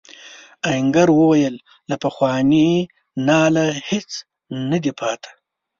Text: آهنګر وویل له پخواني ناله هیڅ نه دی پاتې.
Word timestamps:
آهنګر 0.67 1.07
وویل 1.13 1.55
له 1.89 1.95
پخواني 2.03 2.69
ناله 3.27 3.67
هیڅ 3.89 4.09
نه 4.69 4.77
دی 4.83 4.91
پاتې. 4.99 5.29